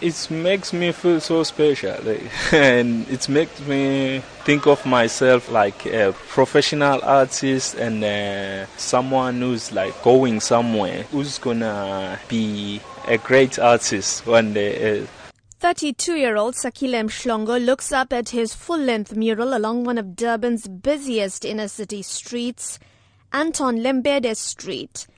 It 0.00 0.30
makes 0.30 0.72
me 0.72 0.92
feel 0.92 1.20
so 1.20 1.42
special, 1.42 1.96
and 2.52 3.08
it 3.08 3.28
makes 3.28 3.58
me 3.66 4.22
think 4.44 4.66
of 4.68 4.86
myself 4.86 5.50
like 5.50 5.86
a 5.86 6.14
professional 6.28 7.00
artist 7.02 7.74
and 7.74 8.04
uh, 8.04 8.66
someone 8.76 9.40
who's 9.40 9.72
like 9.72 10.00
going 10.04 10.38
somewhere, 10.38 11.02
who's 11.10 11.38
gonna 11.38 12.20
be 12.28 12.80
a 13.08 13.18
great 13.18 13.58
artist 13.58 14.24
one 14.24 14.54
day. 14.54 15.04
32-year-old 15.60 16.54
Sakile 16.54 17.02
Mhlongo 17.02 17.58
looks 17.64 17.90
up 17.90 18.12
at 18.12 18.28
his 18.28 18.54
full-length 18.54 19.16
mural 19.16 19.56
along 19.56 19.82
one 19.82 19.98
of 19.98 20.14
Durban's 20.14 20.68
busiest 20.68 21.44
inner-city 21.44 22.02
streets, 22.02 22.78
Anton 23.32 23.78
Lembede 23.78 24.36
Street. 24.36 25.08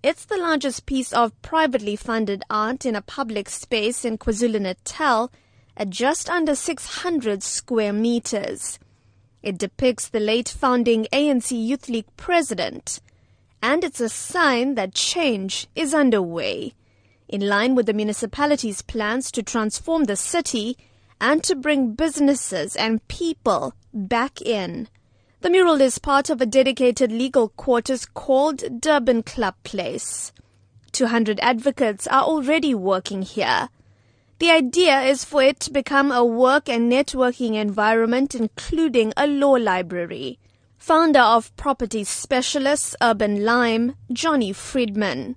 It's 0.00 0.24
the 0.24 0.36
largest 0.36 0.86
piece 0.86 1.12
of 1.12 1.40
privately 1.42 1.96
funded 1.96 2.44
art 2.48 2.86
in 2.86 2.94
a 2.94 3.02
public 3.02 3.48
space 3.48 4.04
in 4.04 4.16
KwaZulu-Natal 4.16 5.32
at 5.76 5.90
just 5.90 6.30
under 6.30 6.54
600 6.54 7.42
square 7.42 7.92
meters. 7.92 8.78
It 9.42 9.58
depicts 9.58 10.08
the 10.08 10.20
late 10.20 10.48
founding 10.48 11.08
ANC 11.12 11.50
Youth 11.50 11.88
League 11.88 12.16
president, 12.16 13.00
and 13.60 13.82
it's 13.82 14.00
a 14.00 14.08
sign 14.08 14.76
that 14.76 14.94
change 14.94 15.66
is 15.74 15.92
underway 15.92 16.74
in 17.28 17.40
line 17.40 17.74
with 17.74 17.86
the 17.86 17.92
municipality's 17.92 18.82
plans 18.82 19.32
to 19.32 19.42
transform 19.42 20.04
the 20.04 20.16
city 20.16 20.76
and 21.20 21.42
to 21.42 21.56
bring 21.56 21.94
businesses 21.94 22.76
and 22.76 23.06
people 23.08 23.74
back 23.92 24.40
in. 24.42 24.88
The 25.40 25.50
mural 25.50 25.80
is 25.80 26.00
part 26.00 26.30
of 26.30 26.40
a 26.40 26.46
dedicated 26.46 27.12
legal 27.12 27.50
quarters 27.50 28.04
called 28.06 28.80
Durban 28.80 29.22
Club 29.22 29.54
Place. 29.62 30.32
200 30.90 31.38
advocates 31.40 32.08
are 32.08 32.24
already 32.24 32.74
working 32.74 33.22
here. 33.22 33.68
The 34.40 34.50
idea 34.50 35.00
is 35.02 35.24
for 35.24 35.40
it 35.40 35.60
to 35.60 35.70
become 35.70 36.10
a 36.10 36.24
work 36.24 36.68
and 36.68 36.90
networking 36.90 37.54
environment 37.54 38.34
including 38.34 39.12
a 39.16 39.28
law 39.28 39.52
library. 39.52 40.40
Founder 40.76 41.20
of 41.20 41.54
property 41.56 42.02
specialists 42.02 42.96
Urban 43.00 43.44
Lime, 43.44 43.94
Johnny 44.12 44.52
Friedman. 44.52 45.36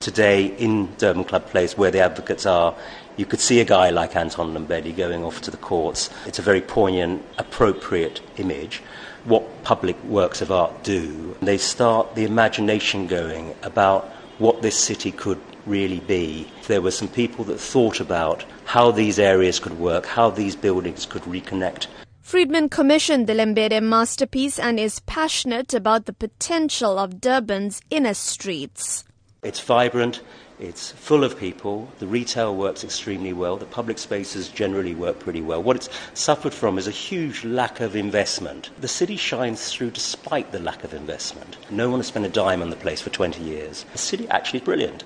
Today 0.00 0.46
in 0.56 0.94
Durban 0.96 1.24
Club 1.24 1.44
Place, 1.44 1.76
where 1.76 1.90
the 1.90 2.00
advocates 2.00 2.46
are, 2.46 2.74
you 3.18 3.26
could 3.26 3.38
see 3.38 3.60
a 3.60 3.66
guy 3.66 3.90
like 3.90 4.16
Anton 4.16 4.54
Lembede 4.54 4.96
going 4.96 5.22
off 5.22 5.42
to 5.42 5.50
the 5.50 5.58
courts. 5.58 6.08
It's 6.24 6.38
a 6.38 6.42
very 6.42 6.62
poignant, 6.62 7.22
appropriate 7.36 8.22
image. 8.38 8.80
What 9.24 9.62
public 9.62 10.02
works 10.04 10.40
of 10.40 10.50
art 10.50 10.84
do, 10.84 11.36
they 11.42 11.58
start 11.58 12.14
the 12.14 12.24
imagination 12.24 13.08
going 13.08 13.54
about 13.62 14.08
what 14.38 14.62
this 14.62 14.78
city 14.78 15.12
could 15.12 15.38
really 15.66 16.00
be. 16.00 16.50
There 16.66 16.80
were 16.80 16.92
some 16.92 17.08
people 17.08 17.44
that 17.44 17.60
thought 17.60 18.00
about 18.00 18.46
how 18.64 18.92
these 18.92 19.18
areas 19.18 19.60
could 19.60 19.78
work, 19.78 20.06
how 20.06 20.30
these 20.30 20.56
buildings 20.56 21.04
could 21.04 21.24
reconnect. 21.24 21.88
Friedman 22.22 22.70
commissioned 22.70 23.26
the 23.26 23.34
Lembede 23.34 23.82
masterpiece 23.82 24.58
and 24.58 24.80
is 24.80 25.00
passionate 25.00 25.74
about 25.74 26.06
the 26.06 26.14
potential 26.14 26.98
of 26.98 27.20
Durban's 27.20 27.82
inner 27.90 28.14
streets. 28.14 29.04
It's 29.42 29.60
vibrant, 29.60 30.20
it's 30.58 30.92
full 30.92 31.24
of 31.24 31.38
people, 31.38 31.88
the 31.98 32.06
retail 32.06 32.54
works 32.54 32.84
extremely 32.84 33.32
well, 33.32 33.56
the 33.56 33.64
public 33.64 33.96
spaces 33.96 34.50
generally 34.50 34.94
work 34.94 35.18
pretty 35.18 35.40
well. 35.40 35.62
What 35.62 35.76
it's 35.76 35.88
suffered 36.12 36.52
from 36.52 36.76
is 36.76 36.86
a 36.86 36.90
huge 36.90 37.42
lack 37.42 37.80
of 37.80 37.96
investment. 37.96 38.68
The 38.82 38.86
city 38.86 39.16
shines 39.16 39.72
through 39.72 39.92
despite 39.92 40.52
the 40.52 40.58
lack 40.60 40.84
of 40.84 40.92
investment. 40.92 41.56
No 41.70 41.88
one 41.88 42.00
has 42.00 42.08
spent 42.08 42.26
a 42.26 42.28
dime 42.28 42.60
on 42.60 42.68
the 42.68 42.76
place 42.76 43.00
for 43.00 43.08
20 43.08 43.42
years. 43.42 43.86
The 43.92 43.98
city 43.98 44.28
actually 44.28 44.58
is 44.58 44.64
brilliant. 44.66 45.04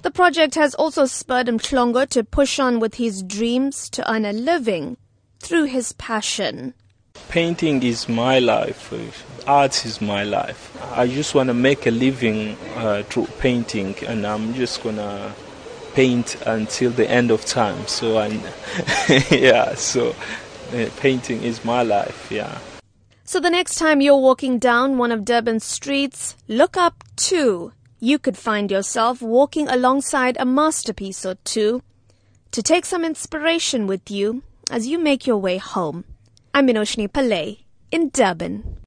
The 0.00 0.10
project 0.10 0.54
has 0.54 0.74
also 0.74 1.04
spurred 1.04 1.48
Mhlongo 1.48 2.08
to 2.08 2.24
push 2.24 2.58
on 2.58 2.80
with 2.80 2.94
his 2.94 3.22
dreams 3.22 3.90
to 3.90 4.10
earn 4.10 4.24
a 4.24 4.32
living 4.32 4.96
through 5.40 5.64
his 5.64 5.92
passion. 5.92 6.72
Painting 7.28 7.82
is 7.82 8.08
my 8.08 8.38
life. 8.38 8.92
Art 9.46 9.84
is 9.84 10.00
my 10.00 10.24
life. 10.24 10.76
I 10.92 11.06
just 11.06 11.34
want 11.34 11.48
to 11.48 11.54
make 11.54 11.86
a 11.86 11.90
living 11.90 12.56
uh, 12.76 13.02
through 13.04 13.26
painting, 13.38 13.94
and 14.06 14.26
I'm 14.26 14.54
just 14.54 14.82
gonna 14.82 15.34
paint 15.94 16.36
until 16.46 16.90
the 16.90 17.10
end 17.10 17.30
of 17.30 17.44
time. 17.44 17.86
So, 17.86 18.18
I, 18.18 18.28
yeah, 19.30 19.74
so 19.74 20.14
uh, 20.72 20.88
painting 20.98 21.42
is 21.42 21.64
my 21.64 21.82
life. 21.82 22.30
Yeah. 22.30 22.58
So 23.24 23.40
the 23.40 23.50
next 23.50 23.76
time 23.76 24.00
you're 24.00 24.16
walking 24.18 24.58
down 24.58 24.98
one 24.98 25.10
of 25.10 25.24
Durban's 25.24 25.64
streets, 25.64 26.36
look 26.46 26.76
up 26.76 27.02
too. 27.16 27.72
You 27.98 28.18
could 28.18 28.36
find 28.36 28.70
yourself 28.70 29.22
walking 29.22 29.66
alongside 29.68 30.36
a 30.38 30.44
masterpiece 30.44 31.24
or 31.24 31.36
two 31.44 31.82
to 32.50 32.62
take 32.62 32.84
some 32.84 33.04
inspiration 33.04 33.86
with 33.86 34.10
you 34.10 34.42
as 34.70 34.86
you 34.86 34.98
make 34.98 35.26
your 35.26 35.38
way 35.38 35.56
home. 35.56 36.04
I'm 36.56 36.68
Minoshni 36.68 37.08
Pillay 37.08 37.64
in 37.90 38.10
Durban. 38.10 38.78